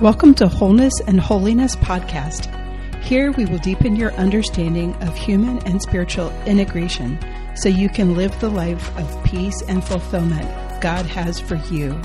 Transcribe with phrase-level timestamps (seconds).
[0.00, 2.54] Welcome to Wholeness and Holiness Podcast.
[3.02, 7.18] Here we will deepen your understanding of human and spiritual integration
[7.56, 10.46] so you can live the life of peace and fulfillment
[10.80, 12.00] God has for you.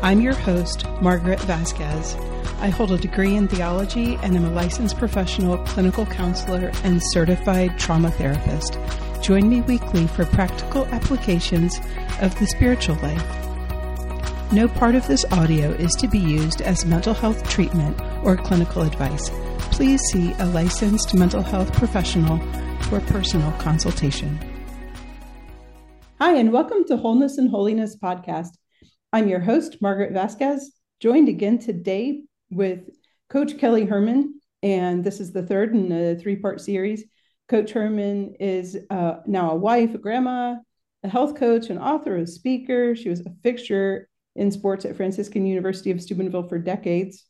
[0.00, 2.14] I'm your host, Margaret Vasquez.
[2.60, 7.80] I hold a degree in theology and am a licensed professional clinical counselor and certified
[7.80, 8.78] trauma therapist.
[9.22, 11.80] Join me weekly for practical applications
[12.20, 13.47] of the spiritual life.
[14.50, 18.80] No part of this audio is to be used as mental health treatment or clinical
[18.80, 19.28] advice.
[19.72, 22.38] Please see a licensed mental health professional
[22.84, 24.38] for personal consultation.
[26.18, 28.56] Hi, and welcome to Wholeness and Holiness podcast.
[29.12, 32.88] I'm your host, Margaret Vasquez, joined again today with
[33.28, 37.04] Coach Kelly Herrmann, and this is the third in a three part series.
[37.50, 40.56] Coach Herrmann is uh, now a wife, a grandma,
[41.02, 42.96] a health coach, an author, a speaker.
[42.96, 47.24] She was a fixture in sports at Franciscan University of Steubenville for decades.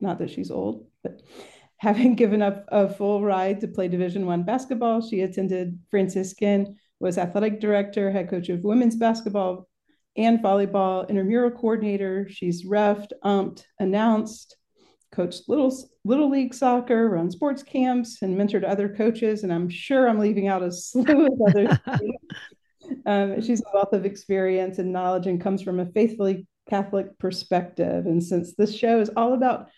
[0.00, 1.22] Not that she's old, but
[1.78, 7.16] having given up a full ride to play Division One basketball, she attended Franciscan, was
[7.16, 9.68] athletic director, head coach of women's basketball
[10.16, 12.28] and volleyball, intramural coordinator.
[12.28, 14.56] She's refed, umped, announced,
[15.12, 19.44] coached little little league soccer, run sports camps, and mentored other coaches.
[19.44, 21.78] And I'm sure I'm leaving out a slew of others.
[23.06, 28.06] Um, she's a wealth of experience and knowledge and comes from a faithfully Catholic perspective.
[28.06, 29.68] And since this show is all about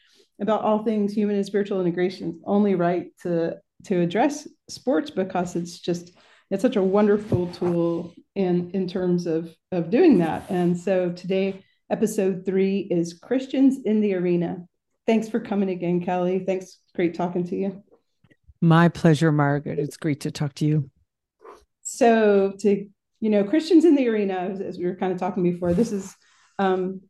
[0.41, 5.81] about all things human and spiritual integration, only right to to address sports because it's
[5.81, 6.13] just
[6.51, 10.45] it's such a wonderful tool in in terms of of doing that.
[10.49, 14.65] And so today, episode three is Christians in the arena.
[15.07, 16.45] Thanks for coming again, Kelly.
[16.47, 16.79] Thanks.
[16.95, 17.83] Great talking to you.
[18.61, 19.79] My pleasure, Margaret.
[19.79, 20.91] It's great to talk to you.
[21.83, 22.89] So to
[23.23, 25.92] you know, Christians in the arena, as, as we were kind of talking before, this
[25.92, 26.12] is
[26.59, 27.03] um,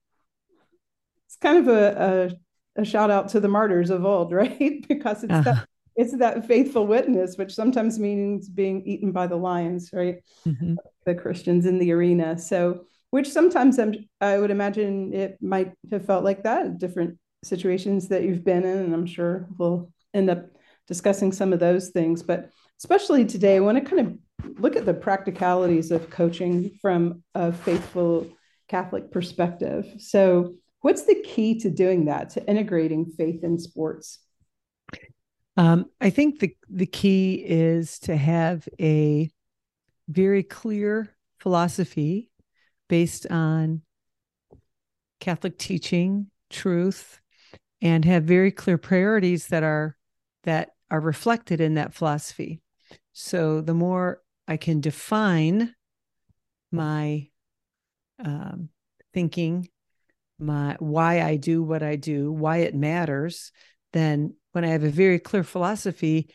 [1.26, 2.30] it's kind of a,
[2.76, 4.86] a, a shout out to the martyrs of old, right?
[4.86, 5.42] because it's uh-huh.
[5.42, 10.16] that it's that faithful witness, which sometimes means being eaten by the lions, right?
[10.46, 10.74] Mm-hmm.
[11.06, 12.38] The Christians in the arena.
[12.38, 18.08] So, which sometimes I'm, I would imagine it might have felt like that different situations
[18.08, 20.50] that you've been in, and I'm sure we'll end up
[20.86, 22.22] discussing some of those things.
[22.22, 22.50] But
[22.80, 24.18] especially today, I want to kind of
[24.58, 28.28] look at the practicalities of coaching from a faithful
[28.68, 29.86] Catholic perspective.
[29.98, 34.18] So, what's the key to doing that, to integrating faith in sports?
[35.56, 39.30] Um, I think the the key is to have a
[40.08, 42.30] very clear philosophy
[42.88, 43.82] based on
[45.20, 47.20] Catholic teaching, truth,
[47.80, 49.96] and have very clear priorities that are
[50.44, 52.62] that are reflected in that philosophy.
[53.12, 55.74] So the more I can define
[56.70, 57.28] my
[58.24, 58.68] um,
[59.12, 59.68] thinking,
[60.38, 63.52] my why I do what I do, why it matters,
[63.92, 66.28] then when I have a very clear philosophy,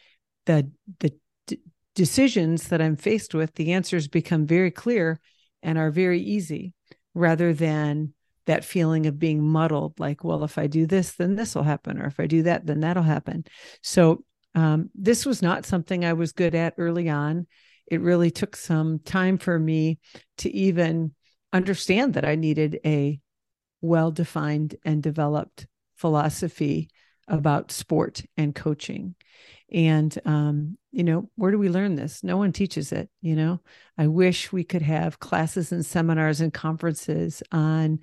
[0.46, 1.14] the the
[1.48, 1.62] d-
[1.96, 5.20] decisions that I'm faced with, the answers become very clear
[5.62, 6.74] and are very easy,
[7.14, 8.14] rather than
[8.46, 10.00] that feeling of being muddled.
[10.00, 12.66] Like, well, if I do this, then this will happen, or if I do that,
[12.66, 13.44] then that'll happen.
[13.82, 14.24] So
[14.56, 17.48] um, this was not something I was good at early on
[17.88, 20.00] it really took some time for me
[20.40, 21.14] to even
[21.54, 23.20] understand that I needed a
[23.82, 26.90] well defined and developed philosophy
[27.28, 29.16] about sport and coaching.
[29.72, 32.24] And, um, you know, where do we learn this?
[32.24, 33.10] No one teaches it.
[33.22, 33.62] You know,
[33.98, 38.00] I wish we could have classes and seminars and conferences on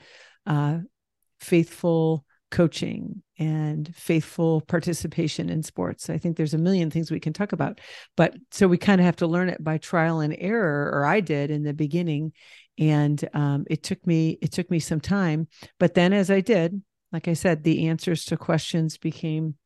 [0.46, 0.78] uh,
[1.40, 6.08] faithful coaching and faithful participation in sports.
[6.08, 7.80] I think there's a million things we can talk about.
[8.16, 11.18] But so we kind of have to learn it by trial and error, or I
[11.18, 12.32] did in the beginning.
[12.78, 15.48] And um, it took me it took me some time.
[15.80, 19.56] But then as I did, like I said, the answers to questions became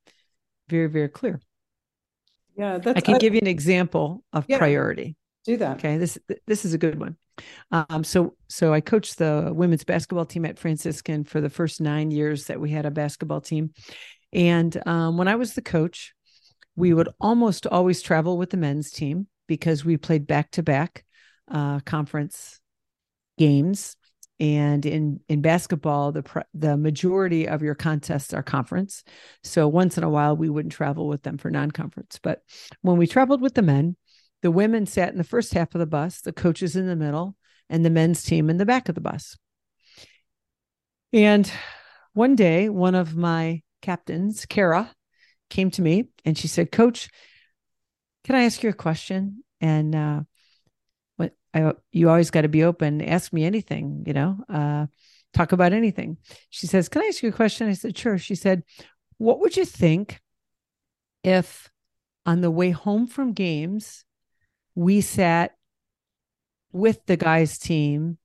[0.70, 1.42] very, very clear.
[2.56, 5.14] Yeah, That's I can I, give you an example of yeah, priority.
[5.44, 5.76] Do that.
[5.76, 5.98] Okay.
[5.98, 7.16] This this is a good one.
[7.70, 12.10] Um, so so I coached the women's basketball team at Franciscan for the first nine
[12.10, 13.72] years that we had a basketball team.
[14.32, 16.14] And um, when I was the coach,
[16.76, 21.04] we would almost always travel with the men's team because we played back to back
[21.84, 22.60] conference
[23.38, 23.96] games.
[24.40, 29.02] And in in basketball, the the majority of your contests are conference.
[29.42, 32.20] So once in a while, we wouldn't travel with them for non conference.
[32.22, 32.42] But
[32.82, 33.96] when we traveled with the men,
[34.42, 37.36] the women sat in the first half of the bus, the coaches in the middle,
[37.68, 39.36] and the men's team in the back of the bus.
[41.12, 41.50] And
[42.12, 44.92] one day, one of my captains, Kara,
[45.50, 47.08] came to me and she said, Coach,
[48.24, 49.42] can I ask you a question?
[49.60, 50.20] And uh,
[51.16, 54.38] what I, you always got to be open, ask me anything, you know.
[54.48, 54.86] Uh,
[55.32, 56.18] talk about anything.
[56.50, 57.68] She says, Can I ask you a question?
[57.68, 58.18] I said, Sure.
[58.18, 58.62] She said,
[59.16, 60.20] What would you think
[61.24, 61.70] if
[62.26, 64.04] on the way home from games,
[64.78, 65.56] we sat
[66.70, 68.16] with the guys' team,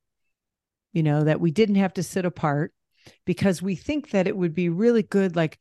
[0.92, 2.76] you know, that we didn't have to sit apart
[3.26, 5.58] because we think that it would be really good, like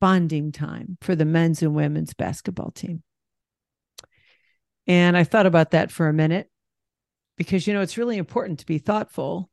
[0.00, 3.04] bonding time for the men's and women's basketball team.
[4.88, 6.50] And I thought about that for a minute
[7.36, 9.48] because, you know, it's really important to be thoughtful.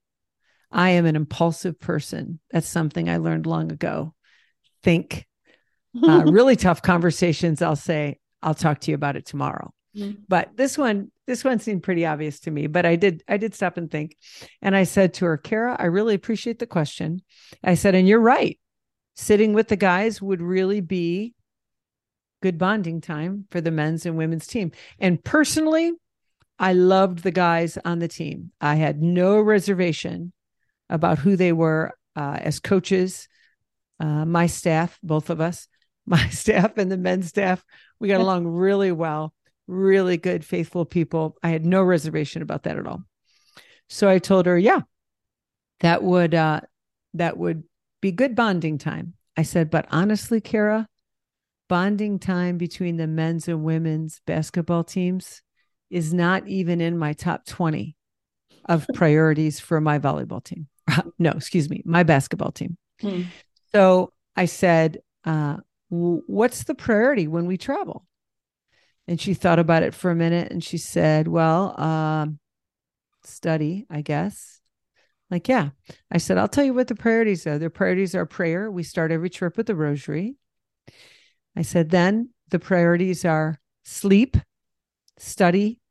[0.71, 2.39] I am an impulsive person.
[2.49, 4.15] That's something I learned long ago.
[4.81, 5.27] Think.
[6.03, 7.61] Uh, really tough conversations.
[7.61, 9.71] I'll say, I'll talk to you about it tomorrow.
[9.95, 10.21] Mm-hmm.
[10.27, 12.67] But this one, this one seemed pretty obvious to me.
[12.67, 14.15] But I did, I did stop and think.
[14.61, 17.21] And I said to her, Kara, I really appreciate the question.
[17.63, 18.59] I said, and you're right.
[19.15, 21.33] Sitting with the guys would really be
[22.41, 24.71] good bonding time for the men's and women's team.
[24.99, 25.91] And personally,
[26.57, 28.51] I loved the guys on the team.
[28.59, 30.33] I had no reservation
[30.89, 33.27] about who they were uh, as coaches.
[33.99, 35.67] Uh, my staff, both of us,
[36.05, 37.63] my staff and the men's staff,
[37.99, 39.33] we got along really well.
[39.69, 41.37] Really good, faithful people.
[41.43, 43.03] I had no reservation about that at all.
[43.87, 44.81] So I told her, yeah,
[45.81, 46.61] that would uh,
[47.13, 47.63] that would
[48.01, 49.13] be good bonding time.
[49.37, 50.87] I said, but honestly, Kara,
[51.67, 55.43] bonding time between the men's and women's basketball teams
[55.91, 57.95] is not even in my top 20
[58.65, 60.65] of priorities for my volleyball team.
[61.19, 62.75] no, excuse me, my basketball team.
[63.01, 63.21] Hmm.
[63.71, 65.57] So I said, uh,
[65.89, 68.07] what's the priority when we travel?
[69.09, 72.37] And she thought about it for a minute and she said, well, um,
[73.23, 74.61] study, I guess.
[75.31, 75.69] Like, yeah.
[76.11, 77.57] I said, I'll tell you what the priorities are.
[77.57, 78.69] The priorities are prayer.
[78.69, 80.35] We start every trip with the rosary.
[81.55, 84.37] I said, then the priorities are sleep,
[85.17, 85.81] study,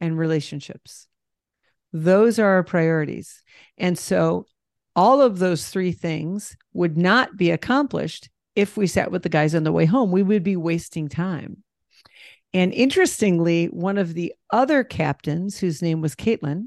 [0.00, 1.08] and relationships.
[1.92, 3.42] Those are our priorities.
[3.78, 4.46] And so
[4.94, 9.56] all of those three things would not be accomplished if we sat with the guys
[9.56, 10.12] on the way home.
[10.12, 11.64] We would be wasting time.
[12.52, 16.66] And interestingly, one of the other captains, whose name was Caitlin,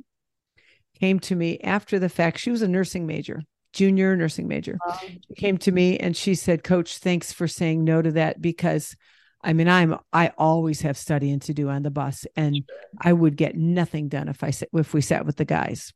[1.00, 2.40] came to me after the fact.
[2.40, 3.42] She was a nursing major
[3.74, 4.78] junior nursing major.
[5.02, 8.96] She came to me and she said, Coach, thanks for saying no to that because
[9.44, 12.64] I mean, I'm I always have studying to do on the bus, and.
[13.02, 15.94] I would get nothing done if I if we sat with the guys.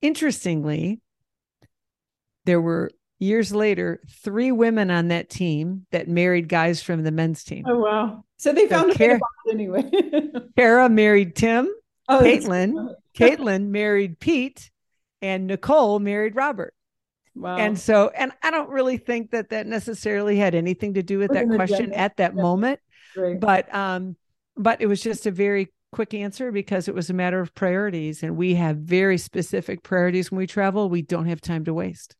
[0.00, 1.00] Interestingly,
[2.44, 7.44] there were years later three women on that team that married guys from the men's
[7.44, 7.64] team.
[7.66, 8.24] Oh wow!
[8.36, 9.20] So they found so a Kara,
[9.50, 9.90] anyway.
[10.56, 11.72] Kara married Tim.
[12.08, 12.94] Oh, Caitlin.
[13.14, 14.70] Caitlin married Pete,
[15.20, 16.74] and Nicole married Robert.
[17.34, 17.56] Wow.
[17.56, 21.32] And so, and I don't really think that that necessarily had anything to do with
[21.32, 22.42] that question at that yeah.
[22.42, 22.80] moment,
[23.40, 24.16] but um,
[24.56, 28.22] but it was just a very quick answer because it was a matter of priorities,
[28.22, 30.88] and we have very specific priorities when we travel.
[30.88, 32.16] We don't have time to waste.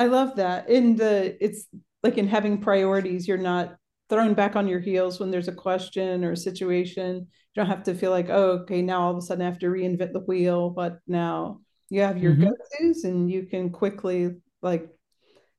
[0.00, 0.68] I love that.
[0.68, 1.66] In the, it's
[2.02, 3.76] like in having priorities, you're not
[4.08, 7.16] thrown back on your heels when there's a question or a situation.
[7.16, 9.60] You don't have to feel like, oh, okay, now all of a sudden I have
[9.60, 10.70] to reinvent the wheel.
[10.70, 11.60] But now
[11.90, 12.44] you have your mm-hmm.
[12.44, 14.88] go-tos and you can quickly like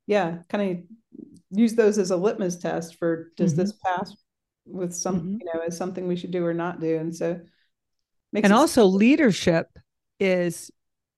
[0.08, 0.84] yeah kind of
[1.52, 3.62] use those as a litmus test for does mm-hmm.
[3.62, 4.16] this pass
[4.66, 5.38] with some mm-hmm.
[5.40, 7.40] you know as something we should do or not do and so
[8.34, 9.68] and also leadership
[10.20, 10.72] is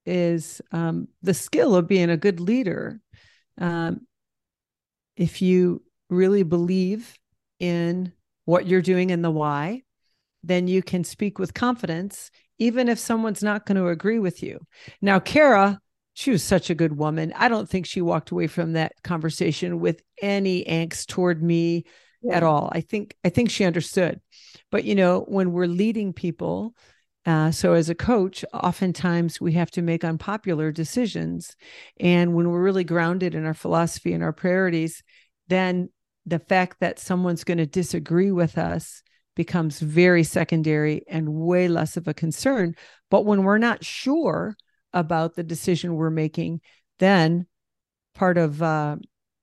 [0.04, 3.00] is um, the skill of being a good leader
[3.58, 4.06] um,
[5.16, 7.18] if you really believe
[7.60, 8.12] in
[8.44, 9.82] what you're doing and the why
[10.42, 14.60] then you can speak with confidence even if someone's not going to agree with you.
[15.02, 15.80] Now, Kara,
[16.14, 17.32] she was such a good woman.
[17.36, 21.84] I don't think she walked away from that conversation with any angst toward me
[22.22, 22.36] yeah.
[22.36, 22.70] at all.
[22.72, 24.20] I think I think she understood.
[24.70, 26.76] But you know, when we're leading people,
[27.26, 31.56] uh, so as a coach, oftentimes we have to make unpopular decisions,
[31.98, 35.02] and when we're really grounded in our philosophy and our priorities,
[35.48, 35.88] then
[36.26, 39.02] the fact that someone's going to disagree with us
[39.36, 42.74] becomes very secondary and way less of a concern.
[43.10, 44.56] But when we're not sure
[44.92, 46.60] about the decision we're making,
[46.98, 47.46] then
[48.14, 48.96] part of uh,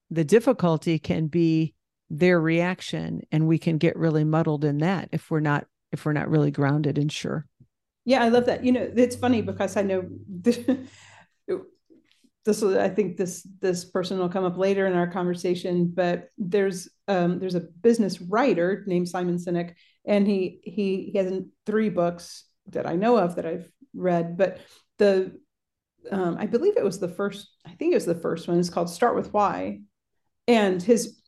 [0.09, 1.73] the difficulty can be
[2.09, 6.13] their reaction, and we can get really muddled in that if we're not if we're
[6.13, 7.45] not really grounded and sure.
[8.05, 8.63] Yeah, I love that.
[8.63, 10.59] You know, it's funny because I know this.
[12.47, 17.37] I think this this person will come up later in our conversation, but there's um,
[17.39, 21.31] there's a business writer named Simon Sinek, and he he he has
[21.67, 24.59] three books that I know of that I've read, but
[24.97, 25.39] the
[26.11, 27.47] um, I believe it was the first.
[27.65, 28.59] I think it was the first one.
[28.59, 29.81] It's called Start with Why,
[30.47, 31.21] and his.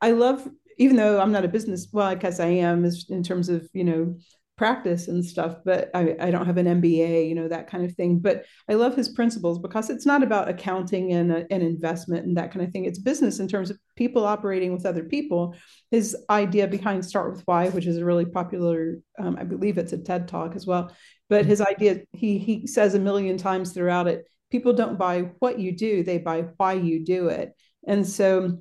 [0.00, 3.48] I love even though I'm not a business well, I guess I am in terms
[3.48, 4.16] of you know
[4.56, 7.94] practice and stuff, but I, I don't have an MBA, you know, that kind of
[7.94, 8.18] thing.
[8.18, 12.52] But I love his principles because it's not about accounting and an investment and that
[12.52, 12.86] kind of thing.
[12.86, 15.54] It's business in terms of people operating with other people.
[15.90, 19.92] His idea behind Start with Why, which is a really popular, um, I believe it's
[19.92, 20.90] a TED talk as well.
[21.28, 25.58] But his idea, he he says a million times throughout it, people don't buy what
[25.58, 27.52] you do, they buy why you do it.
[27.86, 28.58] And so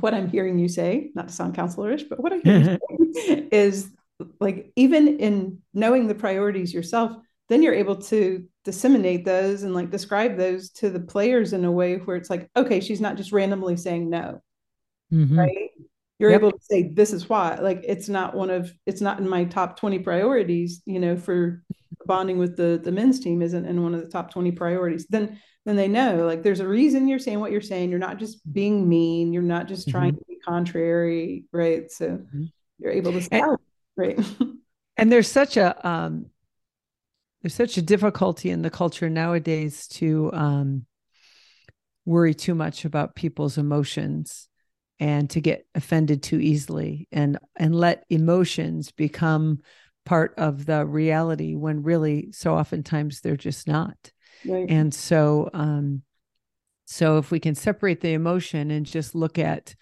[0.00, 2.78] what I'm hearing you say, not to sound counselorish, but what I'm hearing
[3.52, 3.90] is
[4.40, 7.16] like even in knowing the priorities yourself
[7.48, 11.72] then you're able to disseminate those and like describe those to the players in a
[11.72, 14.40] way where it's like okay she's not just randomly saying no
[15.12, 15.38] mm-hmm.
[15.38, 15.70] right
[16.18, 16.40] you're yep.
[16.40, 19.44] able to say this is why like it's not one of it's not in my
[19.44, 21.62] top 20 priorities you know for
[22.06, 25.38] bonding with the the men's team isn't in one of the top 20 priorities then
[25.66, 28.40] then they know like there's a reason you're saying what you're saying you're not just
[28.52, 30.18] being mean you're not just trying mm-hmm.
[30.18, 32.44] to be contrary right so mm-hmm.
[32.78, 33.58] you're able to sell
[33.96, 34.18] right
[34.96, 36.26] and there's such a um
[37.42, 40.86] there's such a difficulty in the culture nowadays to um
[42.04, 44.48] worry too much about people's emotions
[45.00, 49.58] and to get offended too easily and and let emotions become
[50.04, 54.12] part of the reality when really so oftentimes they're just not
[54.46, 54.68] right.
[54.68, 56.02] and so um
[56.84, 59.74] so if we can separate the emotion and just look at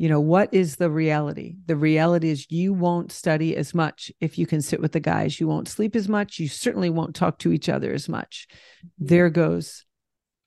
[0.00, 1.56] you know what is the reality?
[1.66, 5.38] The reality is you won't study as much if you can sit with the guys.
[5.38, 6.38] You won't sleep as much.
[6.38, 8.46] You certainly won't talk to each other as much.
[8.50, 9.06] Mm-hmm.
[9.06, 9.84] there goes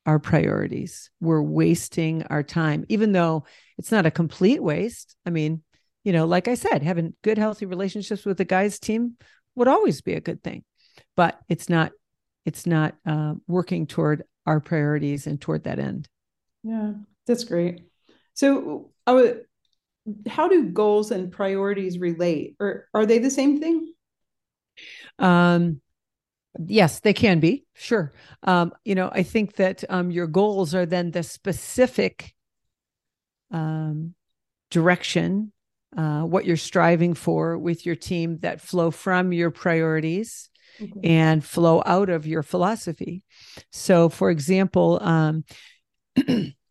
[0.08, 1.12] our priorities.
[1.22, 3.46] We're wasting our time even though
[3.78, 5.16] it's not a complete waste.
[5.24, 5.62] I mean
[6.04, 9.14] you know like i said having good healthy relationships with the guys team
[9.56, 10.62] would always be a good thing
[11.16, 11.94] but it's not
[12.46, 16.10] it's not uh, working toward our priorities and toward that end.
[16.64, 16.94] Yeah
[17.26, 17.84] that's great.
[18.34, 19.46] So Would,
[20.28, 23.94] how do goals and priorities relate or are they the same thing?
[25.20, 25.82] Um,
[26.66, 27.66] yes, they can be.
[27.74, 28.14] Sure.
[28.44, 32.34] Um, you know, I think that um, your goals are then the specific
[33.52, 34.14] um,
[34.72, 35.52] direction,
[35.96, 40.50] uh, what you're striving for with your team that flow from your priorities.
[40.82, 41.02] Okay.
[41.04, 43.22] and flow out of your philosophy.
[43.72, 45.44] So, for example, um,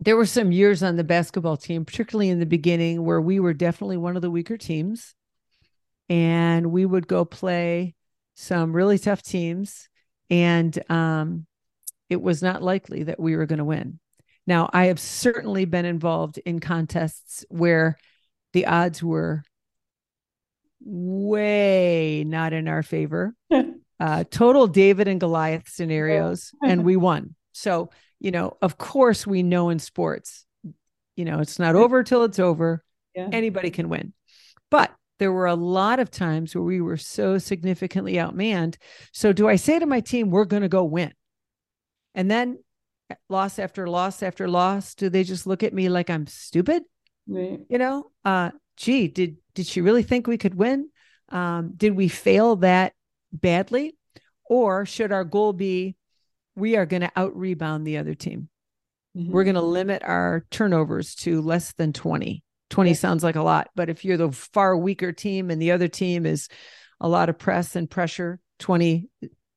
[0.00, 3.54] there were some years on the basketball team, particularly in the beginning, where we were
[3.54, 5.14] definitely one of the weaker teams.
[6.08, 7.94] And we would go play
[8.34, 9.88] some really tough teams.
[10.28, 11.46] And um,
[12.10, 13.98] it was not likely that we were going to win.
[14.46, 17.96] Now, I have certainly been involved in contests where
[18.52, 19.42] the odds were
[20.80, 23.34] way not in our favor.
[24.00, 27.34] uh, total David and Goliath scenarios, and we won.
[27.52, 30.44] So you know, of course, we know in sports,
[31.16, 32.82] you know, it's not over till it's over.
[33.14, 33.28] Yeah.
[33.32, 34.12] Anybody can win.
[34.70, 38.76] But there were a lot of times where we were so significantly outmanned.
[39.12, 41.12] So, do I say to my team, we're going to go win?
[42.14, 42.58] And then
[43.28, 46.82] loss after loss after loss, do they just look at me like I'm stupid?
[47.26, 47.60] Right.
[47.68, 50.90] You know, uh, gee, did did she really think we could win?
[51.30, 52.92] Um, did we fail that
[53.32, 53.96] badly?
[54.48, 55.96] Or should our goal be
[56.56, 58.48] we are going to out rebound the other team.
[59.16, 59.30] Mm-hmm.
[59.30, 62.42] We're going to limit our turnovers to less than 20.
[62.70, 65.86] 20 sounds like a lot, but if you're the far weaker team and the other
[65.86, 66.48] team is
[67.00, 69.08] a lot of press and pressure, 20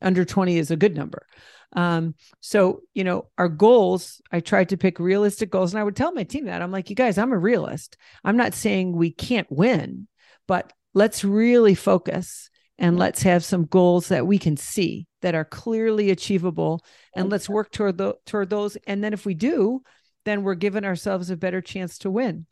[0.01, 1.25] under 20 is a good number.
[1.74, 5.96] Um, so, you know, our goals, I tried to pick realistic goals and I would
[5.96, 7.98] tell my team that I'm like, you guys, I'm a realist.
[8.24, 10.08] I'm not saying we can't win,
[10.48, 15.45] but let's really focus and let's have some goals that we can see that are
[15.45, 16.83] clearly achievable
[17.13, 18.77] and let's work toward the toward those.
[18.88, 19.83] And then if we do
[20.25, 22.45] then we're giving ourselves a better chance to win.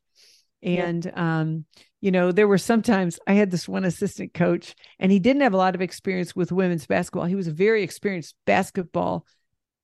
[0.61, 1.39] And yeah.
[1.39, 1.65] um
[2.01, 5.53] you know there were sometimes i had this one assistant coach and he didn't have
[5.53, 7.25] a lot of experience with women's basketball.
[7.25, 9.25] He was a very experienced basketball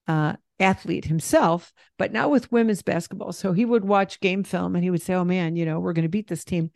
[0.07, 3.31] uh athlete himself but not with women's basketball.
[3.31, 5.93] So he would watch game film and he would say oh man you know we're
[5.93, 6.71] going to beat this team.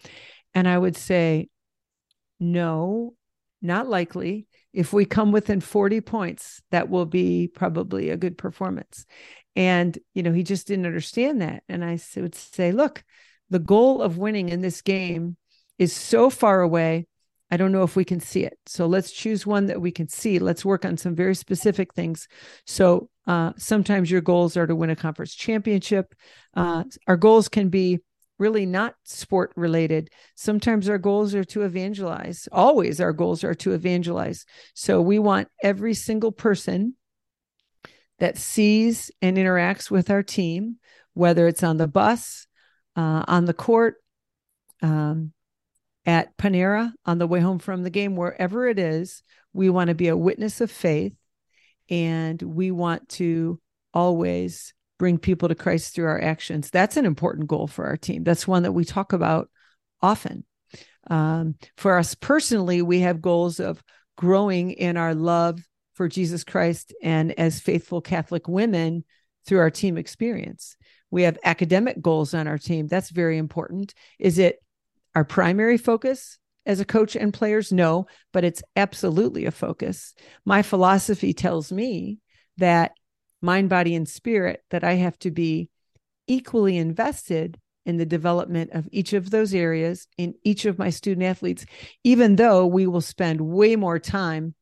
[0.54, 1.50] And i would say
[2.40, 3.14] no
[3.62, 4.48] not likely.
[4.74, 9.06] If we come within 40 points, that will be probably a good performance.
[9.56, 11.64] And, you know, he just didn't understand that.
[11.68, 13.04] And I would say, look,
[13.50, 15.38] the goal of winning in this game
[15.80, 17.08] is so far away.
[17.50, 18.58] I don't know if we can see it.
[18.66, 20.38] So let's choose one that we can see.
[20.38, 22.28] Let's work on some very specific things.
[22.66, 26.14] So uh, sometimes your goals are to win a conference championship.
[26.54, 28.00] Uh, our goals can be
[28.38, 30.10] really not sport related.
[30.36, 32.48] Sometimes our goals are to evangelize.
[32.52, 34.46] Always our goals are to evangelize.
[34.74, 36.96] So we want every single person
[38.20, 40.78] that sees and interacts with our team,
[41.14, 42.48] whether it's on the bus,
[42.96, 43.96] uh, on the court,
[44.82, 45.34] um,
[46.06, 49.22] at Panera on the way home from the game, wherever it is,
[49.54, 51.14] we want to be a witness of faith
[51.90, 53.60] and we want to
[53.94, 56.70] always bring people to Christ through our actions.
[56.70, 58.24] That's an important goal for our team.
[58.24, 59.50] That's one that we talk about
[60.02, 60.44] often.
[61.10, 63.82] Um, for us personally, we have goals of
[64.18, 65.62] growing in our love
[65.94, 69.04] for Jesus Christ and as faithful Catholic women
[69.46, 70.76] through our team experience.
[71.10, 72.88] We have academic goals on our team.
[72.88, 73.94] That's very important.
[74.20, 74.62] Is it
[75.16, 77.72] our primary focus as a coach and players?
[77.72, 80.14] No, but it's absolutely a focus.
[80.46, 82.20] My philosophy tells me
[82.58, 82.92] that
[83.42, 85.70] mind, body, and spirit, that I have to be
[86.28, 91.26] equally invested in the development of each of those areas in each of my student
[91.26, 91.66] athletes,
[92.04, 94.54] even though we will spend way more time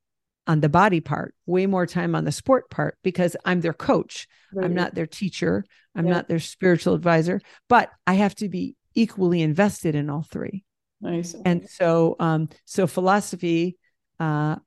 [0.47, 4.27] on the body part, way more time on the sport part, because I'm their coach.
[4.53, 4.65] Right.
[4.65, 5.65] I'm not their teacher.
[5.95, 10.63] I'm not their spiritual advisor, but I have to be equally invested in all three.
[11.01, 11.35] Nice.
[11.45, 13.77] And so, um, so philosophy,
[14.19, 14.57] uh,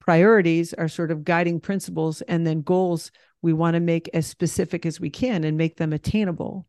[0.00, 3.10] priorities are sort of guiding principles, and then goals
[3.42, 6.66] we want to make as specific as we can and make them attainable.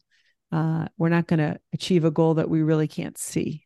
[0.51, 3.65] Uh, we're not going to achieve a goal that we really can't see.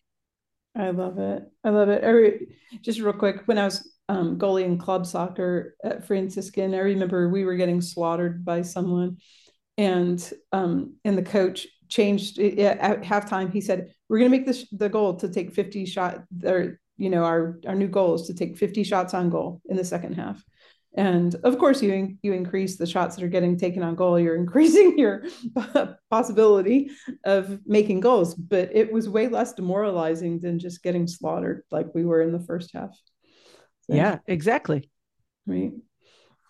[0.76, 1.44] I love it.
[1.64, 2.04] I love it.
[2.04, 6.80] Every, just real quick, when I was um, goalie in club soccer at Franciscan, I
[6.80, 9.18] remember we were getting slaughtered by someone,
[9.78, 13.52] and um, and the coach changed at halftime.
[13.52, 16.24] He said, "We're going to make this the goal to take 50 shot.
[16.46, 19.78] Or you know, our our new goal is to take 50 shots on goal in
[19.78, 20.44] the second half."
[20.98, 24.20] And of course, you you increase the shots that are getting taken on goal.
[24.20, 25.25] You're increasing your
[26.10, 26.89] possibility
[27.24, 32.04] of making goals, but it was way less demoralizing than just getting slaughtered like we
[32.04, 32.89] were in the first half.
[33.82, 34.89] So, yeah, exactly.
[35.46, 35.72] Right.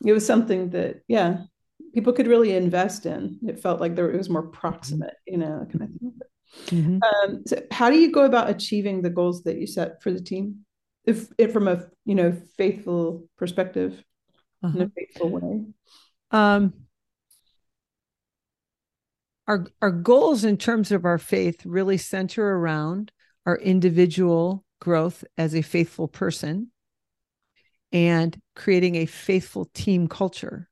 [0.03, 1.39] It was something that yeah
[1.93, 3.39] people could really invest in.
[3.47, 6.13] It felt like there it was more proximate, you know, kind of thing.
[6.67, 6.99] Mm-hmm.
[7.03, 10.21] Um, so how do you go about achieving the goals that you set for the
[10.21, 10.65] team,
[11.05, 14.01] if, if from a you know faithful perspective?
[14.63, 14.77] Uh-huh.
[14.77, 15.65] in a faithful way?
[16.31, 16.73] Um,
[19.47, 23.11] our our goals in terms of our faith really center around
[23.45, 26.71] our individual growth as a faithful person
[27.91, 30.69] and creating a faithful team culture.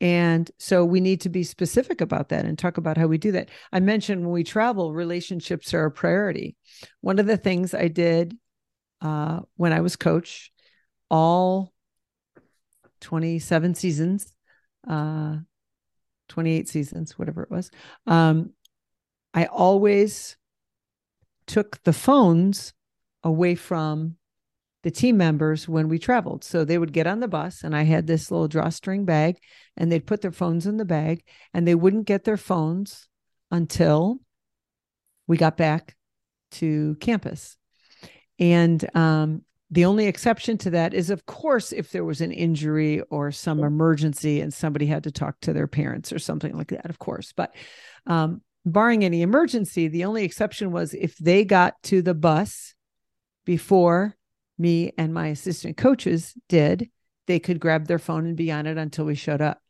[0.00, 3.32] And so we need to be specific about that and talk about how we do
[3.32, 3.48] that.
[3.72, 6.56] I mentioned when we travel, relationships are a priority.
[7.00, 8.36] One of the things I did
[9.00, 10.50] uh, when I was coach,
[11.10, 11.72] all
[13.04, 14.32] 27 seasons,
[14.88, 15.36] uh,
[16.28, 17.70] 28 seasons, whatever it was.
[18.06, 18.50] Um,
[19.34, 20.36] I always
[21.46, 22.72] took the phones
[23.22, 24.16] away from
[24.84, 26.44] the team members when we traveled.
[26.44, 29.38] So they would get on the bus, and I had this little drawstring bag,
[29.76, 33.06] and they'd put their phones in the bag, and they wouldn't get their phones
[33.50, 34.20] until
[35.26, 35.94] we got back
[36.52, 37.56] to campus.
[38.38, 39.42] And um,
[39.74, 43.58] the only exception to that is, of course, if there was an injury or some
[43.58, 47.32] emergency and somebody had to talk to their parents or something like that, of course.
[47.32, 47.56] But
[48.06, 52.72] um, barring any emergency, the only exception was if they got to the bus
[53.44, 54.14] before
[54.58, 56.88] me and my assistant coaches did,
[57.26, 59.60] they could grab their phone and be on it until we showed up.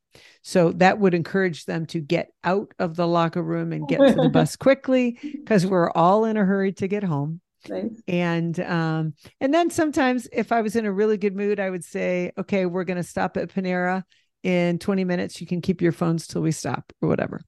[0.43, 4.15] So that would encourage them to get out of the locker room and get to
[4.15, 7.41] the bus quickly because we're all in a hurry to get home.
[7.69, 8.03] Nice.
[8.07, 11.85] And um, and then sometimes if I was in a really good mood, I would
[11.85, 14.03] say, okay, we're gonna stop at Panera
[14.43, 15.41] in 20 minutes.
[15.41, 17.41] You can keep your phones till we stop or whatever.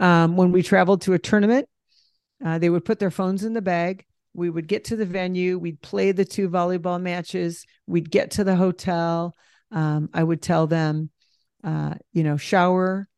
[0.00, 1.68] Um, when we traveled to a tournament,
[2.44, 4.04] uh, they would put their phones in the bag.
[4.34, 5.58] We would get to the venue.
[5.58, 7.66] We'd play the two volleyball matches.
[7.86, 9.36] We'd get to the hotel.
[9.70, 11.10] Um, I would tell them,
[11.62, 13.08] uh, you know, shower.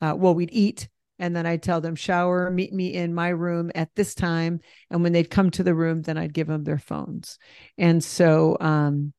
[0.00, 0.88] Uh, well, we'd eat
[1.24, 4.60] and then I'd tell them shower, meet me in my room at this time.
[4.90, 7.38] And when they'd come to the room, then I'd give them their phones.
[7.78, 9.14] And so um,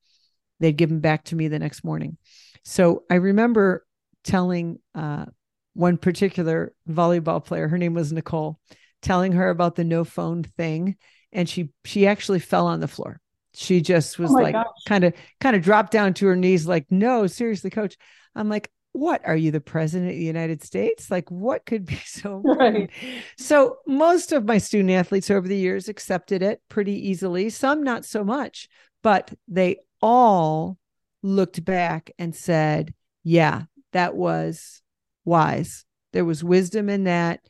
[0.59, 2.17] they'd give them back to me the next morning.
[2.63, 3.87] So I remember
[4.23, 5.25] telling uh,
[5.73, 8.59] one particular volleyball player, her name was Nicole,
[9.01, 10.97] telling her about the no phone thing,
[11.31, 13.19] and she she actually fell on the floor.
[13.55, 14.55] She just was oh like
[14.87, 17.97] kind of kind of dropped down to her knees, like, no, seriously, coach.
[18.35, 21.11] I'm like, what are you the president of the united states?
[21.11, 22.89] Like what could be so right.
[23.37, 28.05] so most of my student athletes over the years accepted it pretty easily some not
[28.05, 28.67] so much
[29.03, 30.77] but they all
[31.21, 34.81] looked back and said yeah that was
[35.25, 35.85] wise.
[36.13, 37.41] There was wisdom in that.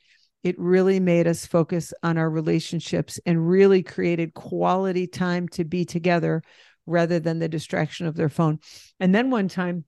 [0.43, 5.85] It really made us focus on our relationships and really created quality time to be
[5.85, 6.41] together
[6.85, 8.59] rather than the distraction of their phone.
[8.99, 9.85] And then one time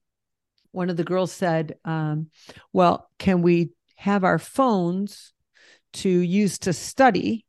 [0.72, 2.30] one of the girls said, um,
[2.74, 5.34] Well, can we have our phones
[5.94, 7.46] to use to study?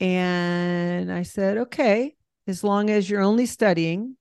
[0.00, 4.16] and I said, okay, as long as you're only studying.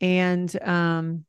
[0.00, 1.26] And um,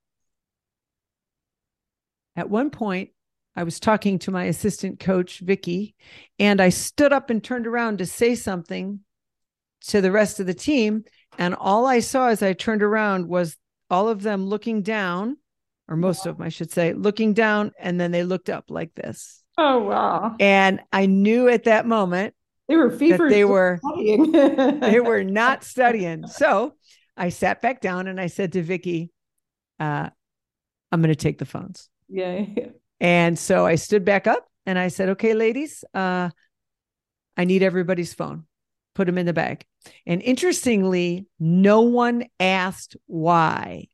[2.38, 3.10] at one point,
[3.54, 5.95] I was talking to my assistant coach, Vicky,
[6.39, 9.02] and I stood up and turned around to say something
[9.88, 11.04] to the rest of the team.
[11.38, 13.58] And all I saw as I turned around was
[13.89, 15.36] all of them looking down,
[15.91, 18.95] or most of them, I should say, looking down, and then they looked up like
[18.95, 19.43] this.
[19.58, 20.38] Oh wow!
[20.39, 22.34] And I knew at that moment
[22.69, 23.30] they were fever.
[23.30, 24.32] They were studying.
[24.80, 26.27] they were not studying.
[26.27, 26.75] So
[27.17, 29.12] I sat back down and I said to Vicky,
[29.82, 30.10] uh,
[30.93, 32.67] "I'm going to take the phones." Yeah, yeah.
[33.01, 36.30] And so I stood back up and I said, "Okay, ladies, uh,
[37.36, 38.45] I need everybody's phone.
[38.95, 39.65] Put them in the bag."
[40.08, 43.89] And interestingly, no one asked why.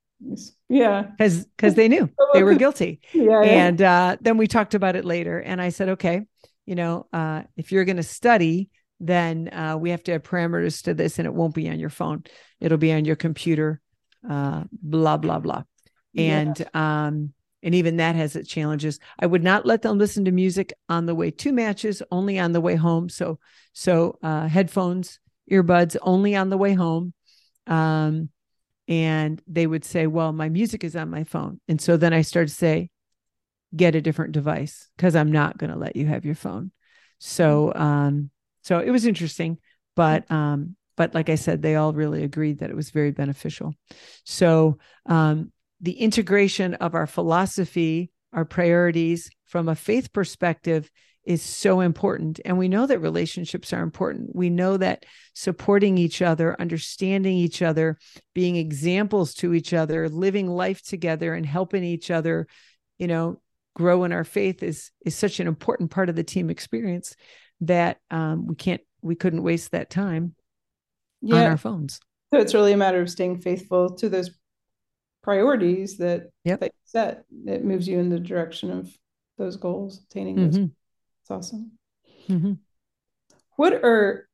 [0.70, 1.04] Yeah.
[1.04, 3.00] Because because they knew they were guilty.
[3.14, 5.40] yeah, And uh, then we talked about it later.
[5.40, 6.24] And I said, okay,
[6.66, 10.84] you know, uh, if you're going to study, then uh, we have to have parameters
[10.84, 12.24] to this and it won't be on your phone.
[12.60, 13.80] It'll be on your computer,
[14.30, 15.64] uh, blah, blah, blah.
[16.16, 17.06] And, yeah.
[17.06, 19.00] um, and even that has its challenges.
[19.20, 22.52] I would not let them listen to music on the way to matches, only on
[22.52, 23.10] the way home.
[23.10, 23.40] So,
[23.74, 25.20] so uh, headphones,
[25.52, 27.14] earbuds, only on the way home.
[27.68, 28.30] Um,
[28.88, 32.22] and they would say, "Well, my music is on my phone," and so then I
[32.22, 32.90] started to say,
[33.76, 36.72] get a different device because I'm not going to let you have your phone.
[37.20, 37.82] So, mm-hmm.
[37.82, 38.30] um,
[38.64, 39.58] so it was interesting,
[39.96, 43.74] but, um, but like I said, they all really agreed that it was very beneficial.
[44.24, 50.90] So, um, the integration of our philosophy, our priorities from a faith perspective
[51.28, 52.40] is so important.
[52.46, 54.34] And we know that relationships are important.
[54.34, 57.98] We know that supporting each other, understanding each other,
[58.34, 62.48] being examples to each other, living life together and helping each other,
[62.98, 63.42] you know,
[63.76, 67.16] grow in our faith is is such an important part of the team experience
[67.60, 70.34] that um, we can't we couldn't waste that time
[71.22, 71.36] yeah.
[71.36, 72.00] on our phones.
[72.34, 74.32] So it's really a matter of staying faithful to those
[75.24, 76.62] priorities that yep.
[76.62, 77.26] that you set.
[77.46, 78.90] It moves you in the direction of
[79.38, 80.70] those goals, attaining those.
[81.30, 81.40] Mm-hmm.
[81.40, 81.72] It's awesome.
[82.30, 82.54] Mm-hmm.
[83.56, 84.28] What are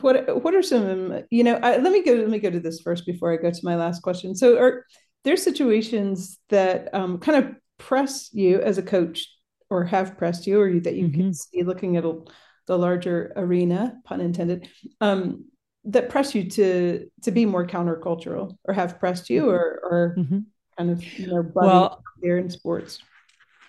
[0.00, 2.80] what what are some you know I, let me go let me go to this
[2.80, 4.34] first before I go to my last question.
[4.34, 4.84] So are
[5.22, 9.28] there situations that um, kind of press you as a coach
[9.70, 11.20] or have pressed you or that you mm-hmm.
[11.20, 12.18] can see looking at a,
[12.66, 14.68] the larger arena pun intended
[15.00, 15.44] um,
[15.84, 20.40] that press you to to be more countercultural or have pressed you or or mm-hmm.
[20.76, 23.00] kind of you know well there in sports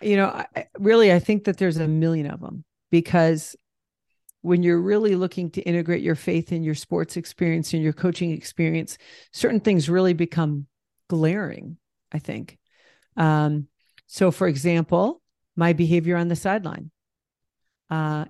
[0.01, 3.55] you know I, really i think that there's a million of them because
[4.41, 8.31] when you're really looking to integrate your faith in your sports experience and your coaching
[8.31, 8.97] experience
[9.31, 10.67] certain things really become
[11.09, 11.77] glaring
[12.11, 12.57] i think
[13.17, 13.67] um,
[14.07, 15.21] so, for example,
[15.55, 16.91] my behavior on the sideline.
[17.89, 18.25] Uh,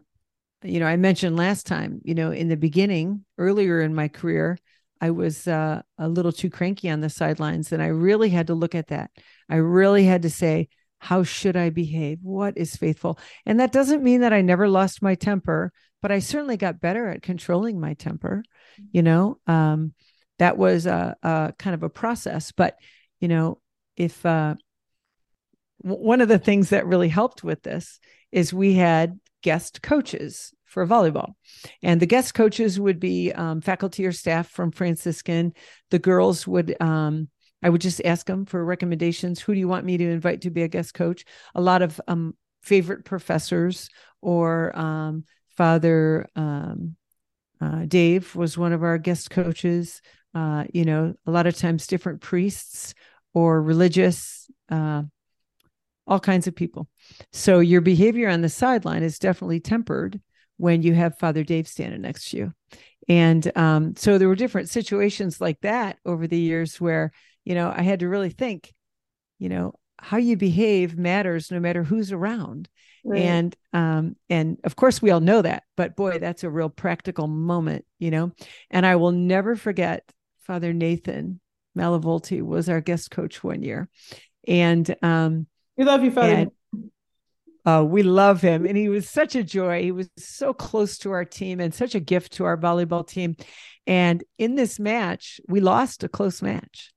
[0.64, 4.58] you know, I mentioned last time, you know, in the beginning, earlier in my career,
[5.02, 7.72] I was uh, a little too cranky on the sidelines.
[7.72, 9.12] And I really had to look at that.
[9.50, 10.70] I really had to say,
[11.06, 12.18] how should I behave?
[12.24, 13.20] What is faithful?
[13.46, 17.08] And that doesn't mean that I never lost my temper, but I certainly got better
[17.10, 18.44] at controlling my temper.
[18.92, 19.94] You know, um,
[20.40, 22.52] that was a, a, kind of a process.
[22.52, 22.76] But,
[23.20, 23.60] you know,
[23.96, 24.56] if, uh,
[25.78, 28.00] one of the things that really helped with this
[28.32, 31.34] is we had guest coaches for volleyball.
[31.84, 35.54] And the guest coaches would be um, faculty or staff from Franciscan.
[35.92, 37.30] The girls would, um,
[37.66, 39.42] I would just ask them for recommendations.
[39.42, 41.26] Who do you want me to invite to be a guest coach?
[41.56, 43.90] A lot of um, favorite professors
[44.22, 45.24] or um,
[45.58, 46.96] Father um,
[47.60, 50.04] uh, Dave was one of our guest coaches.
[50.36, 52.94] Uh, you know, a lot of times different priests
[53.34, 55.02] or religious uh,
[56.06, 56.88] all kinds of people.
[57.34, 60.22] So your behavior on the sideline is definitely tempered
[60.58, 62.54] when you have Father Dave standing next to you.
[63.08, 67.12] And um, so there were different situations like that over the years where,
[67.46, 68.74] you know, I had to really think,
[69.40, 72.68] you know, how you behave matters no matter who's around.
[73.06, 73.22] Right.
[73.22, 77.28] And um, and of course we all know that, but boy, that's a real practical
[77.28, 78.32] moment, you know.
[78.72, 80.04] And I will never forget
[80.42, 81.40] Father Nathan
[81.78, 83.90] Malavolti was our guest coach one year.
[84.48, 86.34] And um, we love you, Father.
[86.34, 86.52] And,
[87.66, 88.66] uh, we love him.
[88.66, 89.82] And he was such a joy.
[89.82, 93.36] He was so close to our team and such a gift to our volleyball team.
[93.88, 96.92] And in this match, we lost a close match.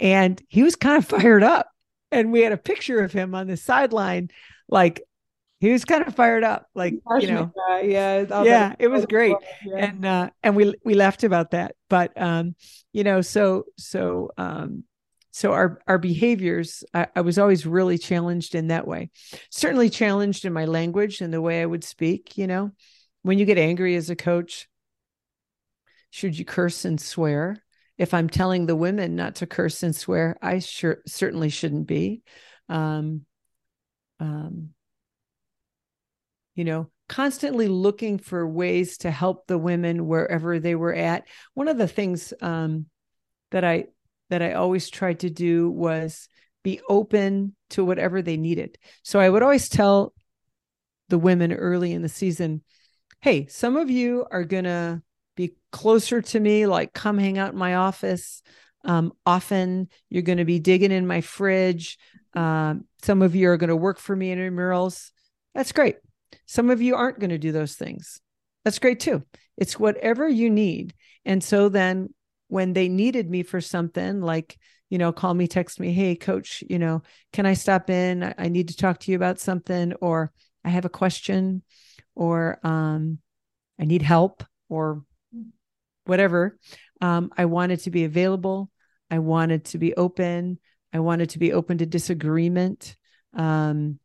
[0.00, 1.70] And he was kind of fired up.
[2.10, 4.30] And we had a picture of him on the sideline,
[4.68, 5.02] like
[5.58, 7.52] he was kind of fired up, like you know,
[7.82, 9.34] yeah, yeah, it was great,
[9.66, 9.86] yeah.
[9.86, 11.74] and uh, and we we laughed about that.
[11.88, 12.54] But um,
[12.92, 14.84] you know, so so um,
[15.32, 19.10] so our our behaviors I, I, was always really challenged in that way
[19.50, 22.70] certainly challenged in my language and the way i would speak you know
[23.24, 24.68] when you get angry as a coach,
[26.10, 27.63] should you curse and swear?
[27.96, 32.22] If I'm telling the women not to curse and swear, I sure certainly shouldn't be.
[32.68, 33.24] Um,
[34.20, 34.70] um,
[36.54, 41.26] you know, constantly looking for ways to help the women wherever they were at.
[41.54, 42.86] One of the things um,
[43.50, 43.86] that I
[44.30, 46.28] that I always tried to do was
[46.62, 48.78] be open to whatever they needed.
[49.02, 50.14] So I would always tell
[51.08, 52.62] the women early in the season,
[53.20, 55.02] "Hey, some of you are gonna
[55.36, 58.42] be closer to me, like come hang out in my office."
[58.84, 61.98] Um, often you're going to be digging in my fridge.
[62.34, 65.10] Um, some of you are going to work for me intramurals.
[65.54, 65.96] That's great.
[66.46, 68.20] Some of you aren't going to do those things.
[68.64, 69.22] That's great too.
[69.56, 70.94] It's whatever you need.
[71.24, 72.12] And so then
[72.48, 74.58] when they needed me for something like,
[74.90, 78.34] you know, call me, text me, hey, coach, you know, can I stop in?
[78.36, 80.32] I need to talk to you about something, or
[80.64, 81.62] I have a question,
[82.14, 83.18] or um,
[83.80, 85.02] I need help, or
[86.04, 86.58] whatever.
[87.00, 88.70] Um, I wanted to be available.
[89.10, 90.58] I wanted to be open.
[90.92, 92.96] I wanted to be open to disagreement.
[93.34, 93.98] Um,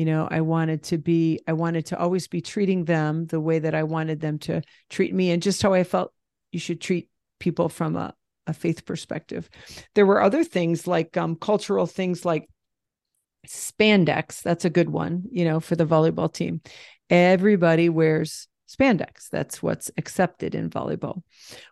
[0.00, 3.58] you know i wanted to be i wanted to always be treating them the way
[3.58, 6.12] that i wanted them to treat me and just how i felt
[6.52, 7.08] you should treat
[7.38, 8.14] people from a,
[8.46, 9.50] a faith perspective
[9.94, 12.48] there were other things like um, cultural things like
[13.46, 16.60] spandex that's a good one you know for the volleyball team
[17.08, 21.22] everybody wears spandex that's what's accepted in volleyball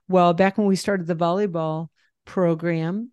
[0.09, 1.89] well back when we started the volleyball
[2.25, 3.11] program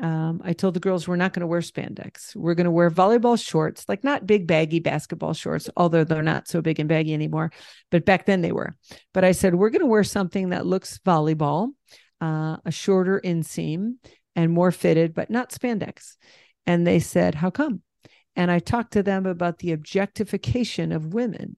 [0.00, 2.34] um, I told the girls we're not going to wear spandex.
[2.34, 6.48] We're going to wear volleyball shorts, like not big baggy basketball shorts, although they're not
[6.48, 7.52] so big and baggy anymore.
[7.90, 8.76] But back then they were.
[9.12, 11.70] But I said we're going to wear something that looks volleyball,
[12.20, 13.96] uh, a shorter inseam
[14.36, 16.16] and more fitted, but not spandex.
[16.66, 17.82] And they said, "How come?"
[18.36, 21.56] And I talked to them about the objectification of women.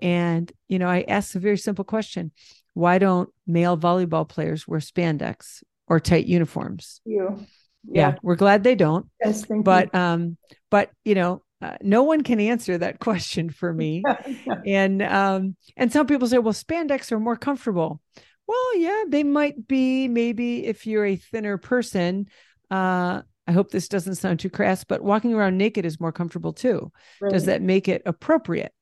[0.00, 2.32] And you know, I asked a very simple question:
[2.74, 7.00] Why don't male volleyball players wear spandex or tight uniforms?
[7.04, 7.46] You
[7.84, 8.10] yeah.
[8.10, 9.06] yeah, we're glad they don't.
[9.24, 10.00] Yes, thank but you.
[10.00, 10.36] um,
[10.70, 14.02] but you know, uh, no one can answer that question for me.
[14.66, 18.00] and um, and some people say, well, spandex are more comfortable.
[18.46, 20.08] Well, yeah, they might be.
[20.08, 22.26] Maybe if you're a thinner person.
[22.70, 26.52] Uh, I hope this doesn't sound too crass, but walking around naked is more comfortable
[26.52, 26.92] too.
[27.20, 27.32] Right.
[27.32, 28.72] Does that make it appropriate?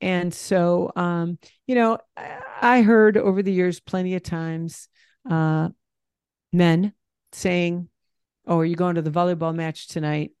[0.00, 1.98] And so, um, you know,
[2.60, 4.88] I heard over the years plenty of times
[5.28, 5.70] uh,
[6.52, 6.92] men
[7.32, 7.88] saying,
[8.46, 10.32] oh, are you going to the volleyball match tonight?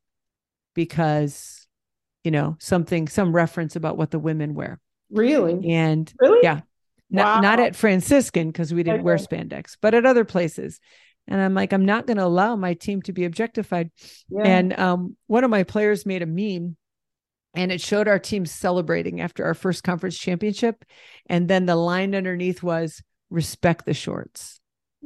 [0.74, 1.66] Because,
[2.22, 4.78] you know, something, some reference about what the women wear.
[5.10, 5.70] Really?
[5.70, 6.40] And really?
[6.42, 6.60] Yeah.
[7.10, 7.40] Wow.
[7.40, 9.04] Not, not at Franciscan because we didn't okay.
[9.04, 10.80] wear spandex, but at other places.
[11.28, 13.90] And I'm like, I'm not going to allow my team to be objectified.
[14.28, 14.42] Yeah.
[14.44, 16.76] And um, one of my players made a meme
[17.56, 20.84] and it showed our team celebrating after our first conference championship.
[21.26, 24.60] And then the line underneath was respect the shorts.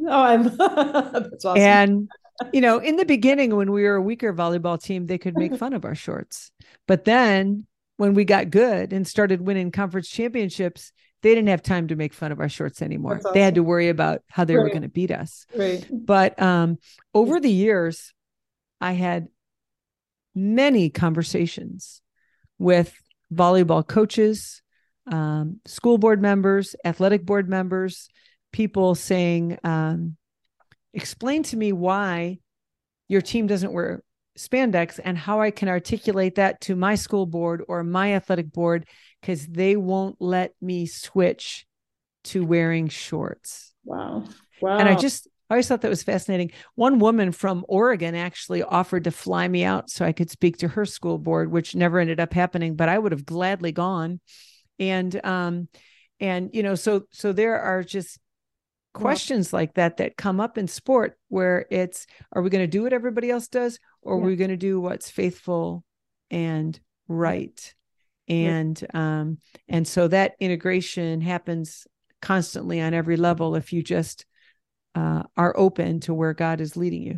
[0.06, 1.62] Oh, I'm that's awesome.
[1.62, 2.08] And
[2.52, 5.56] you know, in the beginning, when we were a weaker volleyball team, they could make
[5.56, 6.50] fun of our shorts.
[6.86, 7.66] But then
[7.98, 12.14] when we got good and started winning conference championships, they didn't have time to make
[12.14, 13.18] fun of our shorts anymore.
[13.18, 13.32] Awesome.
[13.34, 14.62] They had to worry about how they right.
[14.62, 15.44] were going to beat us.
[15.54, 15.86] Right.
[15.92, 16.78] But um,
[17.12, 18.14] over the years,
[18.80, 19.28] I had
[20.34, 21.99] many conversations
[22.60, 22.94] with
[23.32, 24.62] volleyball coaches,
[25.10, 28.08] um, school board members, athletic board members,
[28.52, 30.16] people saying, um,
[30.92, 32.38] explain to me why
[33.08, 34.02] your team doesn't wear
[34.38, 38.86] spandex and how I can articulate that to my school board or my athletic board
[39.20, 41.66] because they won't let me switch
[42.24, 43.72] to wearing shorts.
[43.84, 44.24] Wow.
[44.60, 44.78] Wow.
[44.78, 46.52] And I just I always thought that was fascinating.
[46.76, 50.68] One woman from Oregon actually offered to fly me out so I could speak to
[50.68, 54.20] her school board, which never ended up happening, but I would have gladly gone.
[54.78, 55.68] And um
[56.20, 58.18] and you know so so there are just
[58.92, 62.82] questions like that that come up in sport where it's are we going to do
[62.82, 64.22] what everybody else does or yeah.
[64.22, 65.84] are we going to do what's faithful
[66.30, 67.74] and right
[68.26, 69.20] and yeah.
[69.20, 71.86] um and so that integration happens
[72.20, 74.26] constantly on every level if you just
[74.94, 77.16] uh are open to where god is leading you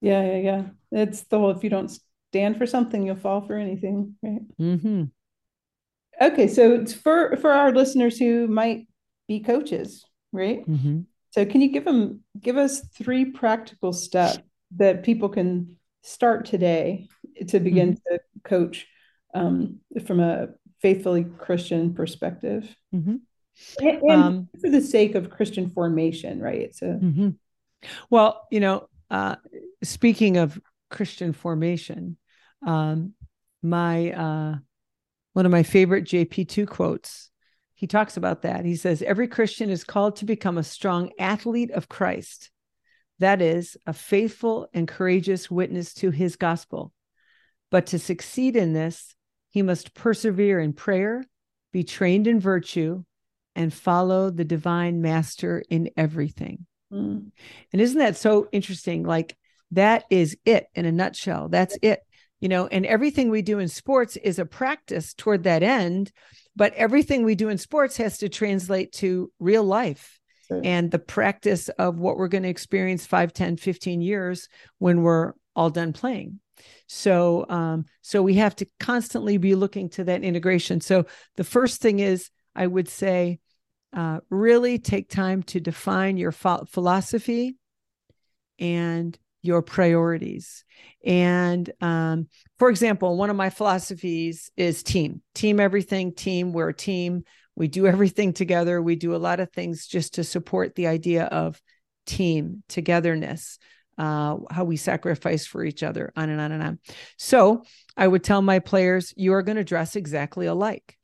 [0.00, 1.98] yeah yeah yeah it's the whole if you don't
[2.30, 5.04] stand for something you'll fall for anything right mm-hmm.
[6.22, 8.86] okay so it's for for our listeners who might
[9.28, 11.00] be coaches right mm-hmm.
[11.30, 14.38] So can you give them give us three practical steps
[14.76, 17.08] that people can start today
[17.48, 18.14] to begin mm-hmm.
[18.14, 18.86] to coach
[19.32, 20.48] um, from a
[20.82, 22.74] faithfully Christian perspective?
[22.94, 23.16] Mm-hmm.
[23.80, 26.74] And, um, for the sake of Christian formation, right?
[26.74, 27.30] So, mm-hmm.
[28.08, 29.36] well, you know, uh,
[29.82, 32.16] speaking of Christian formation,
[32.66, 33.14] um,
[33.62, 34.54] my uh,
[35.32, 37.30] one of my favorite JP2 quotes
[37.80, 38.66] he talks about that.
[38.66, 42.50] He says, Every Christian is called to become a strong athlete of Christ.
[43.20, 46.92] That is, a faithful and courageous witness to his gospel.
[47.70, 49.14] But to succeed in this,
[49.48, 51.24] he must persevere in prayer,
[51.72, 53.02] be trained in virtue,
[53.54, 56.66] and follow the divine master in everything.
[56.92, 57.30] Mm.
[57.72, 59.04] And isn't that so interesting?
[59.04, 59.36] Like,
[59.72, 61.48] that is it in a nutshell.
[61.48, 62.00] That's it.
[62.40, 66.10] You know, and everything we do in sports is a practice toward that end,
[66.56, 70.60] but everything we do in sports has to translate to real life sure.
[70.64, 75.34] and the practice of what we're going to experience 5, 10, 15 years when we're
[75.54, 76.40] all done playing.
[76.86, 80.80] So, um, so we have to constantly be looking to that integration.
[80.80, 83.40] So, the first thing is, I would say,
[83.92, 87.56] uh, really take time to define your ph- philosophy
[88.58, 90.64] and your priorities.
[91.04, 96.52] And um, for example, one of my philosophies is team, team everything, team.
[96.52, 97.24] We're a team.
[97.56, 98.80] We do everything together.
[98.80, 101.60] We do a lot of things just to support the idea of
[102.06, 103.58] team, togetherness,
[103.98, 106.78] uh, how we sacrifice for each other, on and on and on.
[107.18, 107.64] So
[107.96, 110.96] I would tell my players, you are going to dress exactly alike.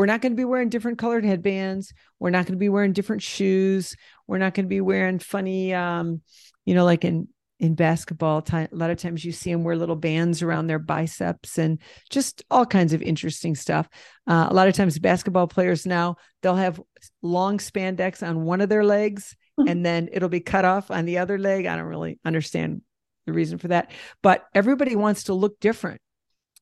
[0.00, 1.92] We're not going to be wearing different colored headbands.
[2.18, 3.94] We're not going to be wearing different shoes.
[4.26, 6.22] We're not going to be wearing funny, um,
[6.64, 9.96] you know, like in in basketball a lot of times you see them wear little
[9.96, 13.86] bands around their biceps and just all kinds of interesting stuff
[14.26, 16.80] uh, a lot of times basketball players now they'll have
[17.20, 19.68] long spandex on one of their legs mm-hmm.
[19.68, 22.80] and then it'll be cut off on the other leg i don't really understand
[23.26, 23.90] the reason for that
[24.22, 26.00] but everybody wants to look different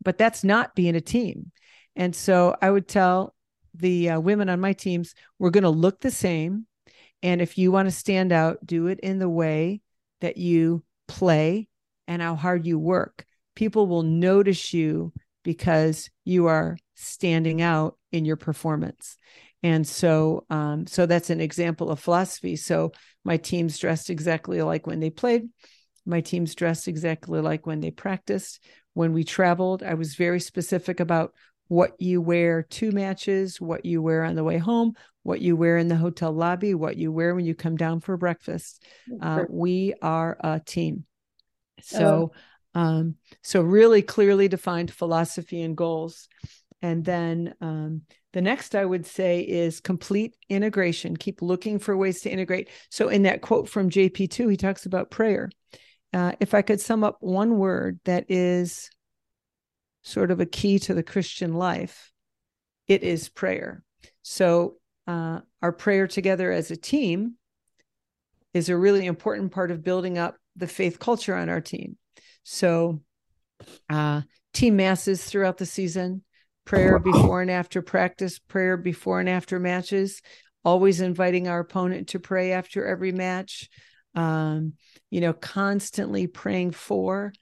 [0.03, 1.53] but that's not being a team
[1.99, 3.35] and so i would tell
[3.75, 6.67] the uh, women on my teams we're going to look the same
[7.23, 9.83] and if you want to stand out do it in the way
[10.21, 11.69] that you play
[12.07, 13.25] and how hard you work.
[13.55, 15.13] People will notice you
[15.45, 19.17] because you are standing out in your performance.
[19.63, 22.55] And so, um, so that's an example of philosophy.
[22.55, 22.93] So
[23.25, 25.49] my team's dressed exactly like when they played.
[26.07, 28.65] My team's dressed exactly like when they practiced.
[28.95, 31.35] When we traveled, I was very specific about
[31.69, 35.77] what you wear to matches, what you wear on the way home, what you wear
[35.77, 38.83] in the hotel lobby, what you wear when you come down for breakfast.
[39.21, 41.05] Uh, we are a team.
[41.83, 42.33] So,
[42.75, 42.81] oh.
[42.81, 46.29] um, so really clearly defined philosophy and goals.
[46.81, 48.03] And then um,
[48.33, 51.17] the next I would say is complete integration.
[51.17, 52.69] Keep looking for ways to integrate.
[52.91, 55.51] So, in that quote from JP2, he talks about prayer.
[56.13, 58.91] Uh, if I could sum up one word that is
[60.03, 62.13] sort of a key to the Christian life,
[62.87, 63.83] it is prayer.
[64.23, 67.35] So, uh, our prayer together as a team
[68.53, 71.97] is a really important part of building up the faith culture on our team.
[72.43, 73.01] So,
[73.89, 76.25] uh, team masses throughout the season,
[76.65, 80.21] prayer before and after practice, prayer before and after matches,
[80.65, 83.69] always inviting our opponent to pray after every match.
[84.15, 84.75] Um,
[85.11, 87.33] you know, constantly praying for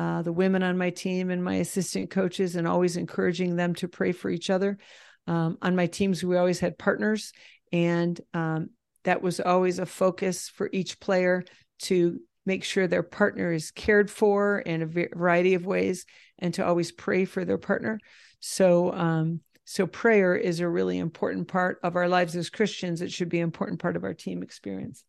[0.00, 3.86] uh, the women on my team and my assistant coaches, and always encouraging them to
[3.86, 4.78] pray for each other.
[5.26, 7.34] Um, on my teams, we always had partners,
[7.70, 8.70] and um,
[9.04, 11.44] that was always a focus for each player
[11.80, 16.06] to make sure their partner is cared for in a variety of ways
[16.38, 18.00] and to always pray for their partner.
[18.40, 23.02] So um, so prayer is a really important part of our lives as christians.
[23.02, 25.04] It should be an important part of our team experience.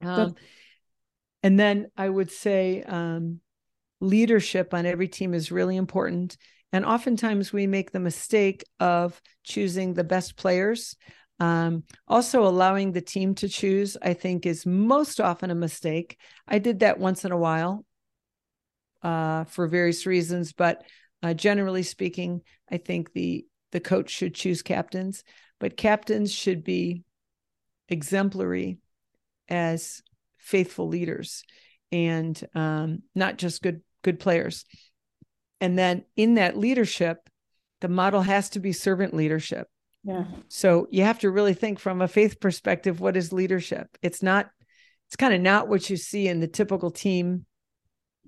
[0.00, 0.34] Um,
[1.42, 3.40] and then i would say um,
[4.00, 6.36] leadership on every team is really important.
[6.72, 10.96] And oftentimes we make the mistake of choosing the best players.
[11.40, 16.18] Um, also, allowing the team to choose, I think, is most often a mistake.
[16.46, 17.84] I did that once in a while
[19.02, 20.82] uh, for various reasons, but
[21.22, 25.22] uh, generally speaking, I think the the coach should choose captains,
[25.60, 27.04] but captains should be
[27.88, 28.78] exemplary
[29.48, 30.02] as
[30.38, 31.44] faithful leaders
[31.92, 34.64] and um, not just good good players.
[35.60, 37.28] And then in that leadership,
[37.80, 39.68] the model has to be servant leadership
[40.04, 40.24] yeah.
[40.48, 43.88] So you have to really think from a faith perspective what is leadership?
[44.02, 44.48] It's not,
[45.08, 47.44] it's kind of not what you see in the typical team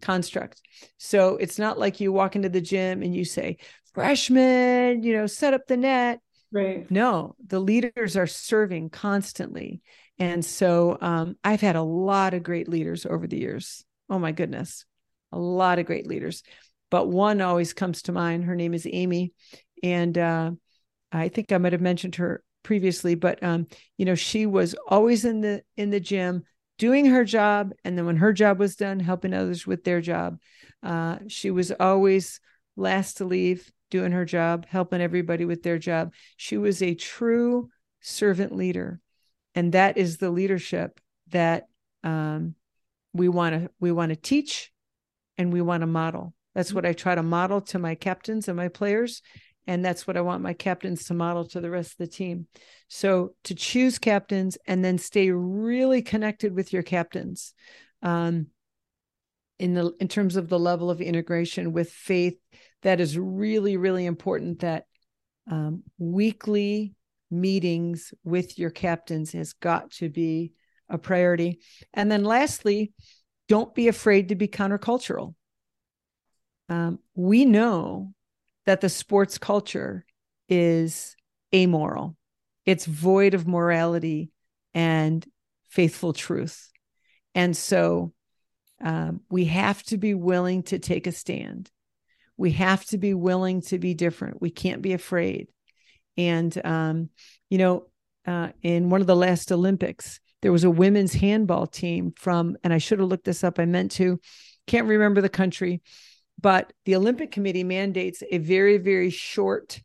[0.02, 0.60] construct.
[0.98, 3.58] So it's not like you walk into the gym and you say,
[3.94, 6.20] freshman, you know, set up the net.
[6.52, 6.90] Right.
[6.90, 9.82] No, the leaders are serving constantly.
[10.18, 13.84] And so um, I've had a lot of great leaders over the years.
[14.10, 14.84] Oh my goodness,
[15.32, 16.42] a lot of great leaders.
[16.90, 18.44] But one always comes to mind.
[18.44, 19.32] Her name is Amy.
[19.82, 20.52] And uh,
[21.12, 23.66] I think I might have mentioned her previously, but um,
[23.96, 26.44] you know, she was always in the in the gym
[26.78, 30.38] doing her job, and then when her job was done, helping others with their job.
[30.82, 32.40] Uh, she was always
[32.76, 36.12] last to leave, doing her job, helping everybody with their job.
[36.36, 37.68] She was a true
[38.00, 39.00] servant leader.
[39.54, 41.00] And that is the leadership
[41.30, 41.66] that
[42.02, 42.54] um,
[43.12, 44.72] we want to we want to teach
[45.40, 46.34] and we want to model.
[46.54, 49.22] That's what I try to model to my captains and my players.
[49.66, 52.46] And that's what I want my captains to model to the rest of the team.
[52.88, 57.54] So to choose captains and then stay really connected with your captains.
[58.02, 58.48] Um,
[59.58, 62.38] in the in terms of the level of integration with faith
[62.80, 64.86] that is really really important that
[65.50, 66.94] um, weekly
[67.30, 70.54] meetings with your captains has got to be
[70.88, 71.60] a priority
[71.92, 72.94] and then lastly
[73.50, 75.34] don't be afraid to be countercultural
[76.70, 78.14] um, we know
[78.64, 80.06] that the sports culture
[80.48, 81.14] is
[81.54, 82.16] amoral
[82.64, 84.30] it's void of morality
[84.74, 85.26] and
[85.68, 86.70] faithful truth
[87.34, 88.12] and so
[88.82, 91.70] um, we have to be willing to take a stand.
[92.36, 94.40] We have to be willing to be different.
[94.40, 95.48] We can't be afraid.
[96.16, 97.10] And, um,
[97.50, 97.86] you know,
[98.26, 102.72] uh, in one of the last Olympics, there was a women's handball team from, and
[102.72, 104.20] I should have looked this up, I meant to,
[104.66, 105.82] can't remember the country,
[106.40, 109.82] but the Olympic Committee mandates a very, very short,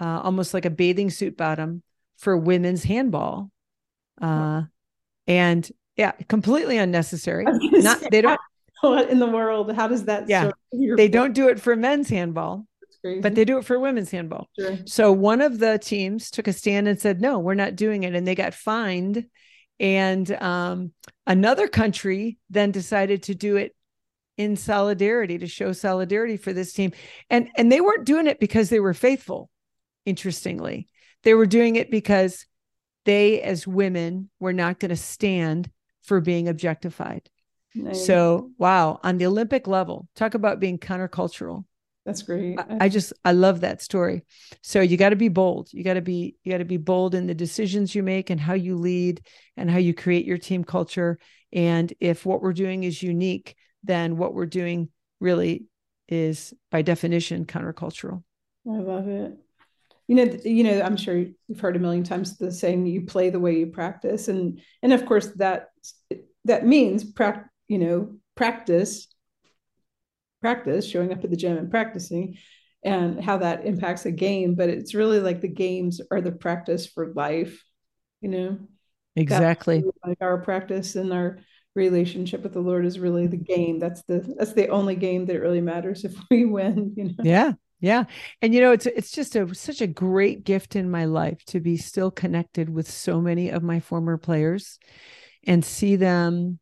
[0.00, 1.82] uh, almost like a bathing suit bottom
[2.16, 3.50] for women's handball.
[4.20, 4.62] Uh,
[5.26, 7.44] and yeah, completely unnecessary.
[7.44, 8.40] Not say, they don't.
[8.80, 9.74] What in the world?
[9.74, 10.28] How does that?
[10.28, 12.64] Yeah, they don't do it for men's handball,
[13.02, 14.48] but they do it for women's handball.
[14.56, 14.78] Sure.
[14.84, 18.14] So one of the teams took a stand and said, "No, we're not doing it,"
[18.14, 19.26] and they got fined.
[19.80, 20.92] And um,
[21.26, 23.74] another country then decided to do it
[24.36, 26.92] in solidarity to show solidarity for this team,
[27.28, 29.50] and and they weren't doing it because they were faithful.
[30.06, 30.88] Interestingly,
[31.24, 32.46] they were doing it because
[33.04, 35.70] they, as women, were not going to stand
[36.02, 37.28] for being objectified.
[37.74, 38.06] Nice.
[38.06, 41.64] So, wow, on the Olympic level, talk about being countercultural.
[42.08, 42.58] That's great.
[42.58, 44.22] I, I just I love that story.
[44.62, 45.68] So you got to be bold.
[45.72, 48.40] You got to be you got to be bold in the decisions you make and
[48.40, 49.20] how you lead
[49.58, 51.18] and how you create your team culture.
[51.52, 54.88] And if what we're doing is unique, then what we're doing
[55.20, 55.66] really
[56.08, 58.22] is by definition countercultural.
[58.66, 59.36] I love it.
[60.06, 63.28] You know, you know, I'm sure you've heard a million times the saying you play
[63.28, 64.28] the way you practice.
[64.28, 65.68] And and of course that
[66.46, 69.08] that means pra- you know practice
[70.40, 72.36] practice showing up at the gym and practicing
[72.84, 74.54] and how that impacts a game.
[74.54, 77.62] But it's really like the games are the practice for life
[78.20, 78.58] you know?
[79.16, 79.84] Exactly.
[80.04, 81.38] Like our practice and our
[81.74, 83.78] relationship with the lord is really the game.
[83.78, 87.14] That's the that's the only game that really matters if we win you know?
[87.22, 88.04] Yeah yeah.
[88.42, 91.60] And you know it's it's just a such a great gift in my life to
[91.60, 94.78] be still connected with so many of my former players
[95.46, 96.58] and see them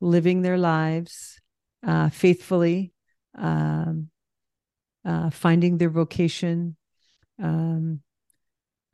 [0.00, 1.40] living their lives
[1.86, 2.92] uh, faithfully,
[3.38, 4.10] um,
[5.04, 6.76] uh, finding their vocation,
[7.42, 8.00] um,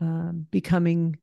[0.01, 1.16] um, becoming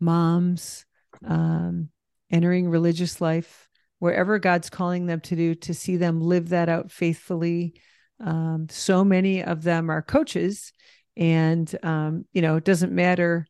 [0.00, 0.84] moms,
[1.24, 1.88] um,
[2.30, 3.68] entering religious life,
[3.98, 7.74] wherever God's calling them to do, to see them live that out faithfully.
[8.22, 10.72] Um, so many of them are coaches,
[11.16, 13.46] and um, you know, it doesn't matter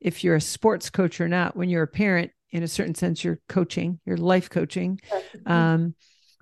[0.00, 1.56] if you're a sports coach or not.
[1.56, 5.00] When you're a parent, in a certain sense you're coaching you're life coaching
[5.46, 5.94] um,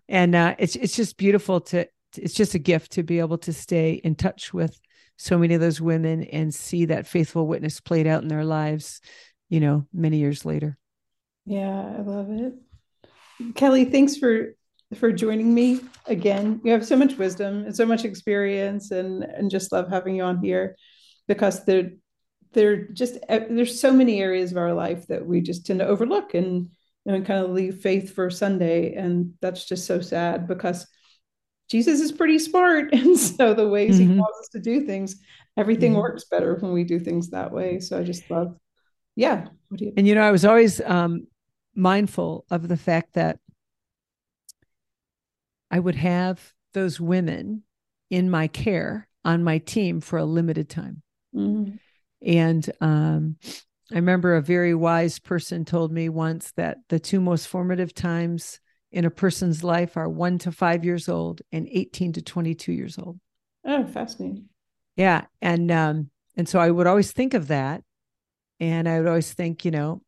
[0.09, 1.87] and uh, it's it's just beautiful to
[2.17, 4.79] it's just a gift to be able to stay in touch with
[5.17, 9.01] so many of those women and see that faithful witness played out in their lives
[9.49, 10.77] you know many years later.
[11.47, 12.55] Yeah i love it.
[13.55, 14.55] Kelly thanks for
[14.95, 16.61] for joining me again.
[16.63, 20.23] You have so much wisdom and so much experience and and just love having you
[20.23, 20.77] on here
[21.27, 21.99] because the
[22.53, 26.35] there just there's so many areas of our life that we just tend to overlook
[26.35, 26.71] and
[27.07, 30.87] and kind of leave faith for Sunday, and that's just so sad because
[31.71, 34.13] Jesus is pretty smart, and so the ways mm-hmm.
[34.13, 35.17] He calls us to do things,
[35.57, 36.01] everything mm-hmm.
[36.01, 37.81] works better when we do things that way.
[37.81, 38.57] So I just love,
[39.17, 39.49] yeah.
[39.71, 41.27] You and you know, I was always um,
[41.75, 43.39] mindful of the fact that
[45.71, 47.63] I would have those women
[48.11, 51.03] in my care on my team for a limited time.
[51.35, 51.77] Mm-hmm.
[52.27, 53.37] And um,
[53.93, 58.61] I remember a very wise person told me once that the two most formative times
[58.91, 62.99] in a person's life are one to five years old and 18 to 22 years
[62.99, 63.19] old.
[63.65, 64.49] Oh, fascinating.
[64.97, 65.25] Yeah.
[65.43, 67.83] And, um, and so I would always think of that.
[68.61, 70.01] And I would always think, you know,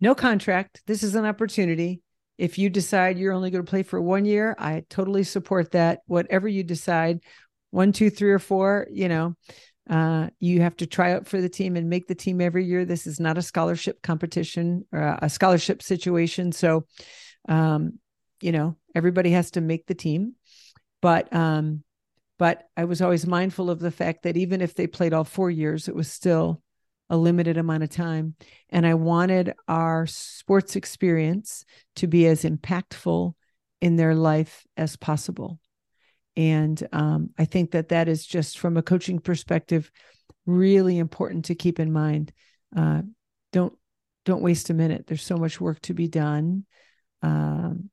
[0.00, 0.82] no contract.
[0.86, 2.02] This is an opportunity.
[2.38, 6.00] If you decide you're only going to play for one year, I totally support that.
[6.06, 7.20] Whatever you decide,
[7.70, 9.34] one, two, three, or four, you know,
[9.88, 12.84] uh, you have to try out for the team and make the team every year.
[12.84, 16.52] This is not a scholarship competition or a scholarship situation.
[16.52, 16.86] So,
[17.48, 17.98] um,
[18.40, 20.34] you know, everybody has to make the team.
[21.00, 21.84] But um,
[22.38, 25.50] But I was always mindful of the fact that even if they played all four
[25.50, 26.60] years, it was still
[27.08, 28.34] a limited amount of time.
[28.68, 31.64] And I wanted our sports experience
[31.94, 33.32] to be as impactful
[33.80, 35.60] in their life as possible.
[36.36, 39.90] And um, I think that that is just from a coaching perspective,
[40.44, 42.32] really important to keep in mind.
[42.76, 43.02] Uh,
[43.52, 43.72] don't
[44.24, 45.06] don't waste a minute.
[45.06, 46.66] There's so much work to be done,
[47.22, 47.90] um,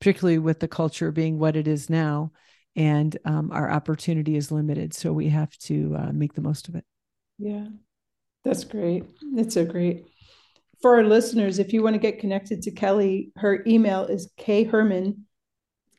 [0.00, 2.32] particularly with the culture being what it is now,
[2.76, 4.94] and um, our opportunity is limited.
[4.94, 6.84] So we have to uh, make the most of it.
[7.38, 7.66] Yeah,
[8.44, 9.04] that's great.
[9.34, 10.04] It's so great.
[10.82, 15.20] For our listeners, if you want to get connected to Kelly, her email is kherrmann,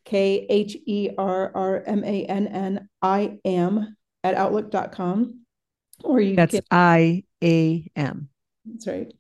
[0.06, 5.42] K H E R R M A N N I am at outlook.com.
[6.04, 8.30] Or you That's I A M.
[8.66, 9.14] That's right.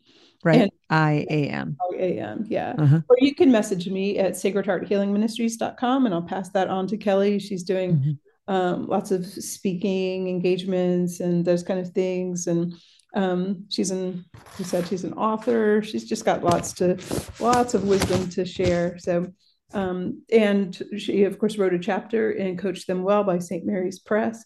[0.44, 0.72] Right.
[0.90, 1.78] I A M.
[1.82, 2.46] I A M.
[2.48, 2.76] Yeah.
[2.78, 3.02] Uh-huh.
[3.10, 7.40] Or you can message me at sacredhearthealingministries.com and I'll pass that on to Kelly.
[7.40, 8.54] She's doing mm-hmm.
[8.54, 12.46] um, lots of speaking engagements and those kind of things.
[12.46, 12.76] And
[13.16, 14.26] um, she's an,
[14.60, 15.82] you said she's an author.
[15.82, 17.00] She's just got lots to,
[17.40, 19.00] lots of wisdom to share.
[19.00, 19.32] So,
[19.76, 23.66] um, and she, of course, wrote a chapter in Coach Them Well by St.
[23.66, 24.44] Mary's Press.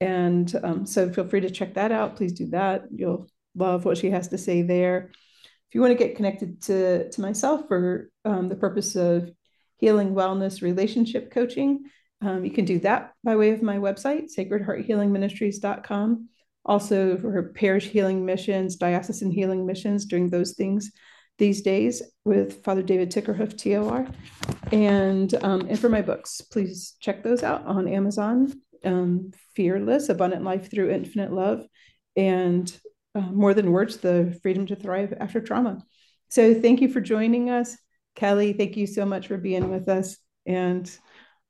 [0.00, 2.16] And um, so feel free to check that out.
[2.16, 2.84] Please do that.
[2.94, 5.10] You'll love what she has to say there.
[5.12, 9.30] If you want to get connected to, to myself for um, the purpose of
[9.76, 11.84] healing, wellness, relationship coaching,
[12.20, 16.28] um, you can do that by way of my website, sacredhearthealingministries.com
[16.64, 20.92] also for parish healing missions, diocesan healing missions, doing those things
[21.38, 24.06] these days with Father David Tickerhoof, TOR.
[24.72, 28.52] And, um, and for my books, please check those out on Amazon.
[28.84, 31.66] Um, Fearless, Abundant Life Through Infinite Love,
[32.16, 32.72] and
[33.14, 35.82] uh, More Than Words, The Freedom to Thrive After Trauma.
[36.28, 37.76] So thank you for joining us.
[38.14, 40.16] Kelly, thank you so much for being with us.
[40.46, 40.88] And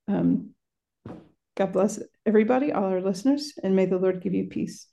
[0.07, 0.55] um,
[1.57, 4.86] God bless everybody, all our listeners, and may the Lord give you peace.